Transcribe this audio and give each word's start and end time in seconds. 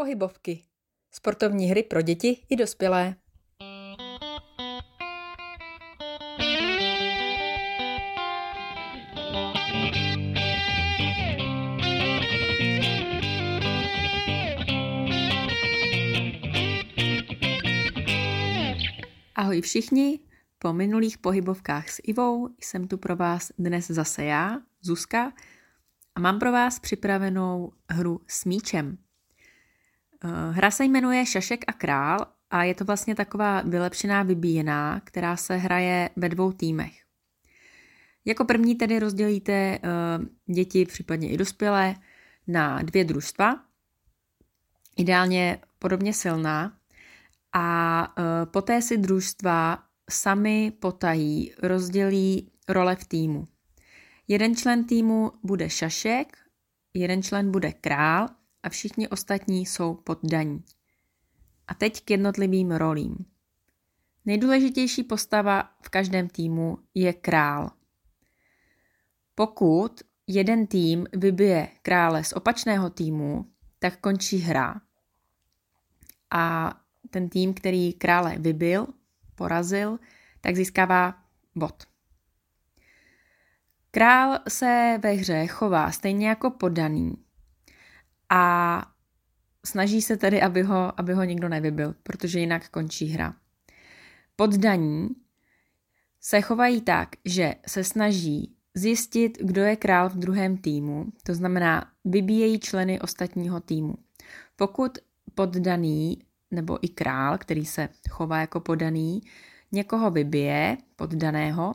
Pohybovky. 0.00 0.62
Sportovní 1.10 1.66
hry 1.66 1.82
pro 1.82 2.02
děti 2.02 2.46
i 2.48 2.56
dospělé. 2.56 3.14
Ahoj 19.34 19.60
všichni, 19.60 20.18
po 20.58 20.72
minulých 20.72 21.18
pohybovkách 21.18 21.88
s 21.88 22.00
Ivou 22.04 22.48
jsem 22.60 22.88
tu 22.88 22.98
pro 22.98 23.16
vás 23.16 23.52
dnes 23.58 23.86
zase 23.86 24.24
já, 24.24 24.60
Zuzka, 24.80 25.32
a 26.14 26.20
mám 26.20 26.38
pro 26.38 26.52
vás 26.52 26.78
připravenou 26.78 27.72
hru 27.90 28.20
s 28.26 28.44
míčem. 28.44 29.09
Eh, 30.24 30.52
hra 30.52 30.70
se 30.70 30.84
jmenuje 30.84 31.26
Šašek 31.26 31.64
a 31.66 31.72
král 31.72 32.26
a 32.50 32.64
je 32.64 32.74
to 32.74 32.84
vlastně 32.84 33.14
taková 33.14 33.60
vylepšená 33.60 34.22
vybíjená, 34.22 35.00
která 35.04 35.36
se 35.36 35.56
hraje 35.56 36.10
ve 36.16 36.28
dvou 36.28 36.52
týmech. 36.52 36.92
Jako 38.24 38.44
první 38.44 38.74
tedy 38.74 38.98
rozdělíte 38.98 39.52
eh, 39.52 39.80
děti, 40.54 40.86
případně 40.86 41.30
i 41.30 41.36
dospělé, 41.36 41.94
na 42.46 42.82
dvě 42.82 43.04
družstva, 43.04 43.64
ideálně 44.96 45.58
podobně 45.78 46.12
silná, 46.12 46.76
a 47.52 48.14
eh, 48.18 48.46
poté 48.46 48.82
si 48.82 48.98
družstva 48.98 49.82
sami 50.10 50.72
potají 50.80 51.52
rozdělí 51.62 52.50
role 52.68 52.96
v 52.96 53.04
týmu. 53.04 53.48
Jeden 54.28 54.56
člen 54.56 54.84
týmu 54.84 55.32
bude 55.42 55.70
šašek, 55.70 56.38
jeden 56.94 57.22
člen 57.22 57.50
bude 57.50 57.72
král 57.72 58.28
a 58.62 58.68
všichni 58.68 59.08
ostatní 59.08 59.66
jsou 59.66 59.94
poddaní. 59.94 60.64
A 61.68 61.74
teď 61.74 62.04
k 62.04 62.10
jednotlivým 62.10 62.70
rolím. 62.70 63.16
Nejdůležitější 64.24 65.04
postava 65.04 65.70
v 65.82 65.88
každém 65.88 66.28
týmu 66.28 66.78
je 66.94 67.12
král. 67.12 67.70
Pokud 69.34 70.00
jeden 70.26 70.66
tým 70.66 71.06
vybije 71.12 71.68
krále 71.82 72.24
z 72.24 72.32
opačného 72.32 72.90
týmu, 72.90 73.46
tak 73.78 74.00
končí 74.00 74.38
hra. 74.38 74.80
A 76.30 76.74
ten 77.10 77.28
tým, 77.28 77.54
který 77.54 77.92
krále 77.92 78.36
vybil, 78.38 78.86
porazil, 79.34 79.98
tak 80.40 80.56
získává 80.56 81.14
bod. 81.54 81.86
Král 83.90 84.38
se 84.48 84.98
ve 85.02 85.10
hře 85.10 85.46
chová 85.46 85.90
stejně 85.90 86.28
jako 86.28 86.50
podaný 86.50 87.24
a 88.30 88.82
snaží 89.66 90.02
se 90.02 90.16
tedy, 90.16 90.42
aby 90.42 90.62
ho, 90.62 91.00
aby 91.00 91.12
ho 91.12 91.24
nikdo 91.24 91.48
nevybil, 91.48 91.94
protože 92.02 92.40
jinak 92.40 92.68
končí 92.68 93.06
hra. 93.06 93.34
Poddaní 94.36 95.08
se 96.20 96.40
chovají 96.40 96.80
tak, 96.80 97.08
že 97.24 97.54
se 97.66 97.84
snaží 97.84 98.56
zjistit, 98.74 99.38
kdo 99.42 99.62
je 99.62 99.76
král 99.76 100.08
v 100.08 100.16
druhém 100.16 100.56
týmu, 100.56 101.06
to 101.22 101.34
znamená 101.34 101.92
vybíjejí 102.04 102.60
členy 102.60 103.00
ostatního 103.00 103.60
týmu. 103.60 103.94
Pokud 104.56 104.98
poddaný 105.34 106.18
nebo 106.50 106.84
i 106.84 106.88
král, 106.88 107.38
který 107.38 107.66
se 107.66 107.88
chová 108.10 108.40
jako 108.40 108.60
podaný, 108.60 109.20
někoho 109.72 110.10
vybije, 110.10 110.76
poddaného, 110.96 111.74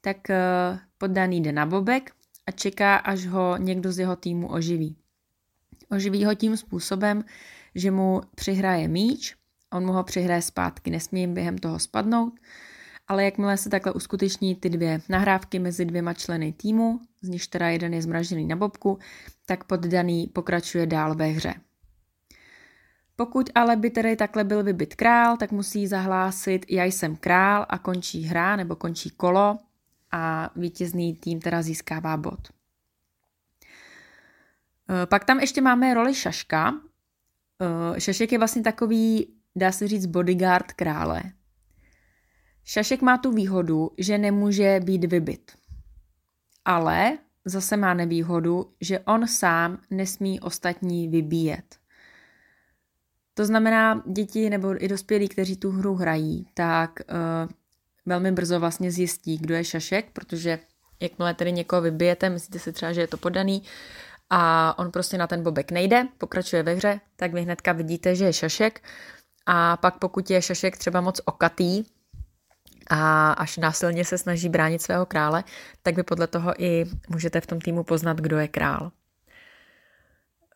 tak 0.00 0.30
eh, 0.30 0.78
poddaný 0.98 1.40
jde 1.40 1.52
na 1.52 1.66
bobek 1.66 2.12
a 2.46 2.50
čeká, 2.50 2.96
až 2.96 3.26
ho 3.26 3.56
někdo 3.56 3.92
z 3.92 3.98
jeho 3.98 4.16
týmu 4.16 4.52
oživí. 4.52 4.96
Oživí 5.90 6.24
ho 6.24 6.34
tím 6.34 6.56
způsobem, 6.56 7.24
že 7.74 7.90
mu 7.90 8.20
přihraje 8.34 8.88
míč, 8.88 9.36
on 9.72 9.86
mu 9.86 9.92
ho 9.92 10.04
přihraje 10.04 10.42
zpátky, 10.42 10.90
nesmí 10.90 11.20
jim 11.20 11.34
během 11.34 11.58
toho 11.58 11.78
spadnout, 11.78 12.34
ale 13.08 13.24
jakmile 13.24 13.56
se 13.56 13.70
takhle 13.70 13.92
uskuteční 13.92 14.54
ty 14.54 14.70
dvě 14.70 15.00
nahrávky 15.08 15.58
mezi 15.58 15.84
dvěma 15.84 16.14
členy 16.14 16.52
týmu, 16.52 17.00
z 17.22 17.28
nichž 17.28 17.46
teda 17.46 17.68
jeden 17.68 17.94
je 17.94 18.02
zmražený 18.02 18.46
na 18.46 18.56
bobku, 18.56 18.98
tak 19.46 19.64
poddaný 19.64 20.26
pokračuje 20.26 20.86
dál 20.86 21.14
ve 21.14 21.26
hře. 21.26 21.54
Pokud 23.16 23.50
ale 23.54 23.76
by 23.76 23.90
tedy 23.90 24.16
takhle 24.16 24.44
byl 24.44 24.62
vybit 24.62 24.94
král, 24.94 25.36
tak 25.36 25.52
musí 25.52 25.86
zahlásit 25.86 26.66
já 26.68 26.84
jsem 26.84 27.16
král 27.16 27.66
a 27.68 27.78
končí 27.78 28.22
hra 28.22 28.56
nebo 28.56 28.76
končí 28.76 29.10
kolo 29.10 29.58
a 30.10 30.50
vítězný 30.56 31.16
tým 31.16 31.40
teda 31.40 31.62
získává 31.62 32.16
bod. 32.16 32.57
E, 34.88 35.06
pak 35.06 35.24
tam 35.24 35.40
ještě 35.40 35.60
máme 35.60 35.94
roli 35.94 36.14
šaška. 36.14 36.74
E, 37.96 38.00
šašek 38.00 38.32
je 38.32 38.38
vlastně 38.38 38.62
takový, 38.62 39.34
dá 39.56 39.72
se 39.72 39.88
říct, 39.88 40.06
bodyguard 40.06 40.72
krále. 40.72 41.22
Šašek 42.64 43.02
má 43.02 43.18
tu 43.18 43.32
výhodu, 43.32 43.90
že 43.98 44.18
nemůže 44.18 44.80
být 44.84 45.04
vybit. 45.04 45.52
Ale 46.64 47.18
zase 47.44 47.76
má 47.76 47.94
nevýhodu, 47.94 48.72
že 48.80 48.98
on 48.98 49.26
sám 49.26 49.78
nesmí 49.90 50.40
ostatní 50.40 51.08
vybíjet. 51.08 51.76
To 53.34 53.44
znamená, 53.44 54.02
děti 54.06 54.50
nebo 54.50 54.84
i 54.84 54.88
dospělí, 54.88 55.28
kteří 55.28 55.56
tu 55.56 55.70
hru 55.70 55.94
hrají, 55.94 56.48
tak 56.54 57.00
uh, 57.10 57.50
velmi 58.06 58.32
brzo 58.32 58.60
vlastně 58.60 58.92
zjistí, 58.92 59.38
kdo 59.38 59.54
je 59.54 59.64
šašek, 59.64 60.10
protože 60.12 60.58
jakmile 61.00 61.34
tedy 61.34 61.52
někoho 61.52 61.82
vybijete, 61.82 62.30
myslíte 62.30 62.58
si 62.58 62.72
třeba, 62.72 62.92
že 62.92 63.00
je 63.00 63.06
to 63.06 63.16
podaný 63.16 63.62
a 64.30 64.74
on 64.78 64.90
prostě 64.90 65.18
na 65.18 65.26
ten 65.26 65.42
bobek 65.42 65.70
nejde, 65.70 66.08
pokračuje 66.18 66.62
ve 66.62 66.74
hře, 66.74 67.00
tak 67.16 67.32
vy 67.32 67.42
hnedka 67.42 67.72
vidíte, 67.72 68.14
že 68.14 68.24
je 68.24 68.32
šašek 68.32 68.82
a 69.46 69.76
pak 69.76 69.98
pokud 69.98 70.30
je 70.30 70.42
šašek 70.42 70.76
třeba 70.76 71.00
moc 71.00 71.20
okatý 71.24 71.84
a 72.90 73.32
až 73.32 73.56
násilně 73.56 74.04
se 74.04 74.18
snaží 74.18 74.48
bránit 74.48 74.82
svého 74.82 75.06
krále, 75.06 75.44
tak 75.82 75.96
vy 75.96 76.02
podle 76.02 76.26
toho 76.26 76.62
i 76.62 76.84
můžete 77.08 77.40
v 77.40 77.46
tom 77.46 77.60
týmu 77.60 77.84
poznat, 77.84 78.16
kdo 78.16 78.38
je 78.38 78.48
král. 78.48 78.92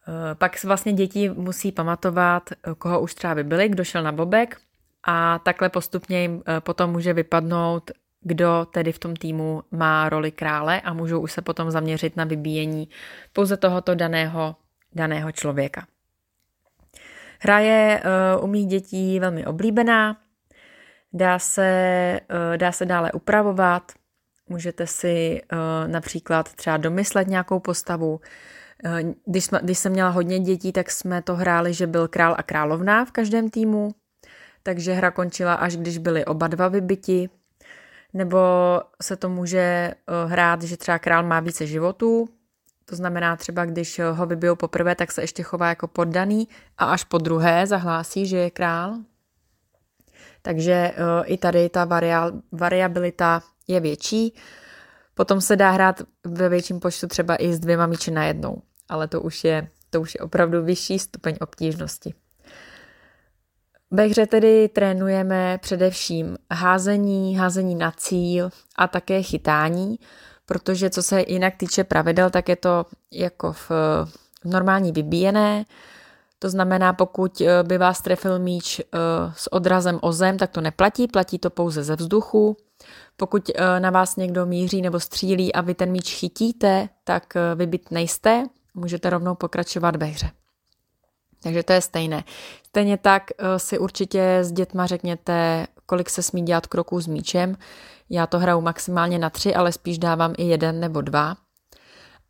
Eh, 0.09 0.34
pak 0.34 0.65
vlastně 0.65 0.93
děti 0.93 1.28
musí 1.28 1.72
pamatovat, 1.72 2.50
koho 2.78 3.00
už 3.00 3.15
třeba 3.15 3.34
vybili, 3.34 3.69
kdo 3.69 3.84
šel 3.84 4.03
na 4.03 4.12
bobek 4.12 4.61
a 5.05 5.38
takhle 5.38 5.69
postupně 5.69 6.22
jim 6.22 6.43
eh, 6.47 6.61
potom 6.61 6.91
může 6.91 7.12
vypadnout, 7.12 7.91
kdo 8.22 8.66
tedy 8.72 8.93
v 8.93 8.99
tom 8.99 9.16
týmu 9.16 9.62
má 9.71 10.09
roli 10.09 10.31
krále 10.31 10.81
a 10.81 10.93
můžou 10.93 11.21
už 11.21 11.33
se 11.33 11.43
potom 11.43 11.71
zaměřit 11.71 12.16
na 12.16 12.25
vybíjení 12.25 12.88
pouze 13.33 13.56
tohoto 13.56 13.94
daného, 13.94 14.56
daného 14.94 15.33
člověka. 15.33 15.87
Hra 17.41 17.59
je 17.59 18.03
uh, 18.37 18.44
u 18.44 18.47
mých 18.47 18.66
dětí 18.66 19.21
velmi 19.21 19.47
oblíbená, 19.47 20.16
dá 21.12 21.38
se, 21.38 22.21
uh, 22.31 22.56
dá 22.56 22.72
se 22.72 22.87
dále 22.87 23.12
upravovat, 23.12 23.93
můžete 24.49 24.87
si 24.87 25.43
uh, 25.53 25.93
například 25.93 26.55
třeba 26.55 26.77
domyslet 26.77 27.28
nějakou 27.28 27.61
postavu, 27.61 28.21
když, 29.27 29.44
jsme, 29.44 29.61
když 29.62 29.78
jsem 29.78 29.93
měla 29.93 30.11
hodně 30.11 30.38
dětí, 30.38 30.72
tak 30.72 30.91
jsme 30.91 31.22
to 31.22 31.34
hráli, 31.34 31.75
že 31.75 31.87
byl 31.87 32.09
král 32.09 32.34
a 32.38 32.43
královna 32.43 33.05
v 33.05 33.11
každém 33.11 33.50
týmu. 33.50 33.94
Takže 34.62 34.93
hra 34.93 35.11
končila 35.11 35.55
až 35.55 35.77
když 35.77 35.99
byli 35.99 36.25
oba 36.25 36.49
dva 36.49 36.69
vybiti, 36.69 37.31
nebo 38.15 38.39
se 39.03 39.17
to 39.17 39.28
může 39.28 39.59
eh, 39.59 39.95
hrát, 40.27 40.62
že 40.62 40.77
třeba 40.77 40.99
král 40.99 41.23
má 41.23 41.41
více 41.41 41.67
životů, 41.67 42.28
to 42.84 42.97
znamená 42.97 43.37
třeba, 43.37 43.65
když 43.65 44.00
ho 44.12 44.27
vybijou 44.27 44.56
poprvé, 44.56 44.95
tak 44.95 45.12
se 45.12 45.23
ještě 45.23 45.43
chová 45.43 45.69
jako 45.69 45.89
poddaný 45.89 46.49
a 46.78 46.84
až 46.84 47.05
po 47.05 47.19
druhé 47.19 47.67
zahlásí, 47.67 48.27
že 48.27 48.37
je 48.37 48.50
král. 48.50 48.97
Takže 50.43 50.73
eh, 50.73 50.95
i 51.25 51.39
tady 51.39 51.69
ta 51.69 51.89
variabilita 52.53 53.43
je 53.69 53.81
větší. 53.81 54.34
Potom 55.15 55.41
se 55.41 55.56
dá 55.56 55.71
hrát 55.71 56.03
ve 56.25 56.49
větším 56.49 56.81
počtu 56.81 57.06
třeba 57.06 57.37
i 57.37 57.53
s 57.53 57.59
dvěma 57.59 57.87
míči 57.87 58.11
na 58.11 58.25
jednou, 58.25 58.62
ale 58.89 59.09
to 59.09 59.21
už 59.21 59.44
je, 59.44 59.69
to 59.91 60.00
už 60.00 60.15
je 60.15 60.21
opravdu 60.21 60.62
vyšší 60.62 60.99
stupeň 60.99 61.37
obtížnosti. 61.41 62.15
Ve 63.94 64.06
hře 64.06 64.27
tedy 64.27 64.69
trénujeme 64.69 65.59
především 65.62 66.37
házení, 66.53 67.37
házení 67.37 67.75
na 67.75 67.93
cíl 67.97 68.50
a 68.77 68.89
také 68.89 69.23
chytání, 69.23 69.99
protože 70.47 70.91
co 70.91 71.03
se 71.03 71.25
jinak 71.29 71.55
týče 71.56 71.85
pravidel, 71.85 72.31
tak 72.31 72.49
je 72.49 72.56
to 72.56 72.87
jako 73.12 73.53
v, 73.53 73.71
normální 74.44 74.93
vybíjené. 74.93 75.65
To 76.39 76.50
znamená, 76.50 76.93
pokud 76.93 77.41
eh, 77.41 77.62
by 77.62 77.79
vás 77.79 78.00
trefil 78.00 78.39
míč 78.39 78.81
eh, 78.81 78.85
s 79.37 79.53
odrazem 79.53 79.99
o 80.03 80.12
zem, 80.12 80.39
tak 80.39 80.50
to 80.50 80.61
neplatí, 80.61 81.09
platí 81.09 81.39
to 81.39 81.50
pouze 81.50 81.85
ze 81.85 81.97
vzduchu. 81.97 82.56
Pokud 83.17 83.50
eh, 83.55 83.81
na 83.81 83.91
vás 83.91 84.17
někdo 84.17 84.47
míří 84.47 84.83
nebo 84.83 85.00
střílí 85.00 85.53
a 85.53 85.61
vy 85.61 85.75
ten 85.75 85.91
míč 85.91 86.15
chytíte, 86.15 86.89
tak 87.05 87.35
vybit 87.55 87.91
nejste, 87.91 88.44
můžete 88.75 89.11
rovnou 89.11 89.35
pokračovat 89.35 89.97
ve 89.97 90.06
hře. 90.06 90.42
Takže 91.43 91.62
to 91.62 91.73
je 91.73 91.81
stejné. 91.81 92.25
Stejně 92.67 92.97
tak 92.97 93.23
eh, 93.31 93.59
si 93.59 93.79
určitě 93.79 94.39
s 94.43 94.53
dětma 94.53 94.87
řekněte, 94.87 95.67
kolik 95.87 96.11
se 96.11 96.23
smí 96.23 96.43
dělat 96.43 96.67
kroků 96.67 97.00
s 97.00 97.06
míčem. 97.06 97.56
Já 98.11 98.27
to 98.27 98.39
hraju 98.39 98.61
maximálně 98.61 99.19
na 99.19 99.31
tři, 99.31 99.55
ale 99.55 99.73
spíš 99.73 99.99
dávám 99.99 100.35
i 100.39 100.44
jeden 100.44 100.81
nebo 100.81 101.00
dva. 101.00 101.37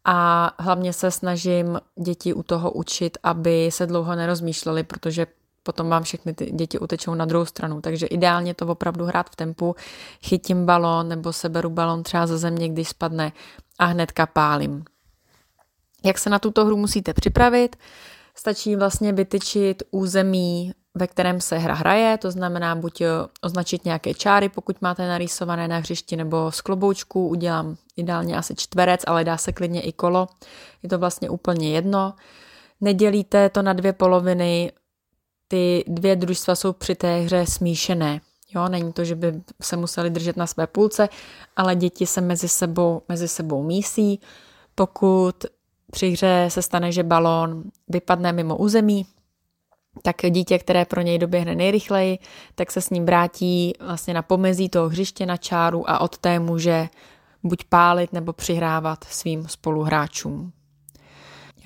a 0.04 0.50
hlavně 0.58 0.92
se 0.92 1.10
snažím 1.10 1.80
děti 2.02 2.34
u 2.34 2.42
toho 2.42 2.70
učit, 2.70 3.18
aby 3.22 3.70
se 3.72 3.86
dlouho 3.86 4.14
nerozmýšleli, 4.14 4.82
protože 4.82 5.26
potom 5.62 5.88
vám 5.88 6.02
všechny 6.02 6.34
ty 6.34 6.50
děti 6.50 6.78
utečou 6.78 7.14
na 7.14 7.24
druhou 7.24 7.44
stranu. 7.44 7.80
Takže 7.80 8.06
ideálně 8.06 8.54
to 8.54 8.66
opravdu 8.66 9.04
hrát 9.04 9.30
v 9.30 9.36
tempu, 9.36 9.76
chytím 10.22 10.66
balón 10.66 11.08
nebo 11.08 11.32
seberu 11.32 11.70
balón 11.70 12.02
třeba 12.02 12.26
ze 12.26 12.38
země, 12.38 12.68
když 12.68 12.88
spadne 12.88 13.32
a 13.78 13.84
hnedka 13.84 14.26
pálím. 14.26 14.84
Jak 16.04 16.18
se 16.18 16.30
na 16.30 16.38
tuto 16.38 16.64
hru 16.64 16.76
musíte 16.76 17.14
připravit? 17.14 17.76
Stačí 18.34 18.76
vlastně 18.76 19.12
vytyčit 19.12 19.82
území, 19.90 20.72
ve 20.94 21.06
kterém 21.06 21.40
se 21.40 21.58
hra 21.58 21.74
hraje, 21.74 22.18
to 22.18 22.30
znamená 22.30 22.74
buď 22.74 23.00
eh, 23.00 23.06
označit 23.42 23.84
nějaké 23.84 24.14
čáry, 24.14 24.48
pokud 24.48 24.82
máte 24.82 25.08
narýsované 25.08 25.68
na 25.68 25.78
hřišti, 25.78 26.16
nebo 26.16 26.52
z 26.52 26.60
kloboučku 26.60 27.28
udělám 27.28 27.76
ideálně 27.96 28.36
asi 28.36 28.54
čtverec, 28.54 29.00
ale 29.06 29.24
dá 29.24 29.36
se 29.36 29.52
klidně 29.52 29.80
i 29.80 29.92
kolo. 29.92 30.26
Je 30.82 30.88
to 30.88 30.98
vlastně 30.98 31.30
úplně 31.30 31.70
jedno. 31.70 32.14
Nedělíte 32.80 33.48
to 33.48 33.62
na 33.62 33.72
dvě 33.72 33.92
poloviny, 33.92 34.72
ty 35.48 35.84
dvě 35.86 36.16
družstva 36.16 36.54
jsou 36.54 36.72
při 36.72 36.94
té 36.94 37.20
hře 37.20 37.46
smíšené. 37.46 38.20
Jo, 38.54 38.68
není 38.68 38.92
to, 38.92 39.04
že 39.04 39.14
by 39.14 39.42
se 39.62 39.76
museli 39.76 40.10
držet 40.10 40.36
na 40.36 40.46
své 40.46 40.66
půlce, 40.66 41.08
ale 41.56 41.76
děti 41.76 42.06
se 42.06 42.20
mezi 42.20 42.48
sebou, 42.48 43.02
mezi 43.08 43.28
sebou 43.28 43.62
mísí. 43.62 44.20
Pokud 44.74 45.44
při 45.92 46.10
hře 46.10 46.46
se 46.48 46.62
stane, 46.62 46.92
že 46.92 47.02
balón 47.02 47.62
vypadne 47.88 48.32
mimo 48.32 48.56
území, 48.56 49.06
tak 50.02 50.16
dítě, 50.30 50.58
které 50.58 50.84
pro 50.84 51.00
něj 51.00 51.18
doběhne 51.18 51.54
nejrychleji, 51.54 52.18
tak 52.54 52.70
se 52.70 52.80
s 52.80 52.90
ním 52.90 53.06
vrátí 53.06 53.72
vlastně 53.86 54.14
na 54.14 54.22
pomezí 54.22 54.68
toho 54.68 54.88
hřiště 54.88 55.26
na 55.26 55.36
čáru 55.36 55.90
a 55.90 56.00
od 56.00 56.18
té 56.18 56.38
může 56.38 56.88
buď 57.42 57.64
pálit 57.64 58.12
nebo 58.12 58.32
přihrávat 58.32 59.04
svým 59.04 59.48
spoluhráčům. 59.48 60.52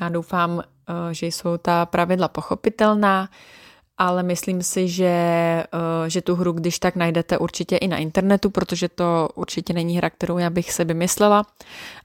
Já 0.01 0.09
doufám, 0.09 0.61
eh, 0.61 1.15
že 1.15 1.27
jsou 1.27 1.57
ta 1.57 1.87
pravidla 1.87 2.29
pochopitelná, 2.29 3.29
ale 3.99 4.23
myslím 4.23 4.63
si, 4.63 4.89
že, 4.89 5.07
eh, 5.07 6.11
že 6.11 6.23
tu 6.23 6.35
hru 6.35 6.53
když 6.53 6.79
tak 6.79 6.97
najdete 6.97 7.39
určitě 7.39 7.77
i 7.77 7.89
na 7.89 7.97
internetu, 7.97 8.51
protože 8.51 8.89
to 8.89 9.29
určitě 9.35 9.73
není 9.73 9.97
hra, 9.97 10.11
kterou 10.11 10.39
já 10.39 10.51
bych 10.51 10.73
se 10.73 10.85
vymyslela, 10.85 11.47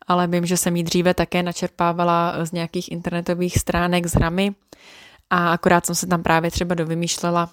ale 0.07 0.27
vím, 0.27 0.45
že 0.45 0.57
jsem 0.57 0.75
ji 0.75 0.83
dříve 0.83 1.13
také 1.13 1.43
načerpávala 1.43 2.45
z 2.45 2.51
nějakých 2.51 2.91
internetových 2.91 3.57
stránek 3.57 4.05
s 4.05 4.13
hrami 4.13 4.55
a 5.29 5.51
akorát 5.51 5.85
jsem 5.85 5.95
se 5.95 6.07
tam 6.07 6.23
právě 6.23 6.51
třeba 6.51 6.75
dovymýšlela 6.75 7.49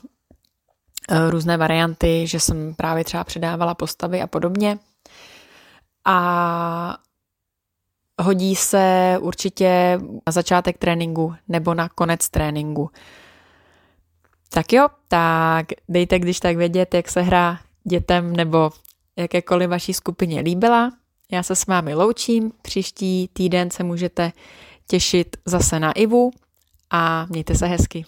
eh, 1.11 1.31
různé 1.31 1.57
varianty, 1.57 2.27
že 2.27 2.41
jsem 2.41 2.75
právě 2.75 3.05
třeba 3.05 3.25
předávala 3.25 3.75
postavy 3.75 4.23
a 4.23 4.27
podobně. 4.27 4.79
A 6.05 6.99
hodí 8.21 8.57
se 8.57 9.17
určitě 9.21 9.99
na 10.27 10.33
začátek 10.33 10.79
tréninku 10.79 11.35
nebo 11.49 11.75
na 11.75 11.89
konec 11.89 12.29
tréninku. 12.29 12.91
Tak 14.49 14.73
jo, 14.73 14.89
tak 15.09 15.67
dejte 15.89 16.19
když 16.19 16.41
tak 16.41 16.57
vědět, 16.57 16.95
jak 16.95 17.09
se 17.09 17.23
hra 17.23 17.61
dětem 17.85 18.37
nebo 18.37 18.71
jakékoliv 19.17 19.71
vaší 19.71 19.95
skupině 19.95 20.41
líbila. 20.41 20.93
Já 21.33 21.43
se 21.43 21.57
s 21.57 21.67
vámi 21.67 21.95
loučím, 21.95 22.53
příští 22.63 23.29
týden 23.33 23.71
se 23.71 23.83
můžete 23.83 24.33
těšit 24.87 25.37
zase 25.45 25.81
na 25.81 25.93
Ivu 25.93 26.31
a 26.91 27.27
mějte 27.31 27.55
se 27.55 27.67
hezky. 27.67 28.05